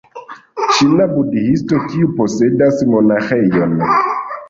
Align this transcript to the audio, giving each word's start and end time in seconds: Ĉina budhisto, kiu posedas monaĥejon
Ĉina 0.77 1.07
budhisto, 1.17 1.83
kiu 1.93 2.09
posedas 2.17 2.85
monaĥejon 2.97 3.81